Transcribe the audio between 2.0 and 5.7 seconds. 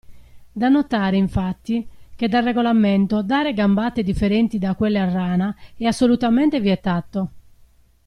che da regolamento dare gambate differenti da quelle a rana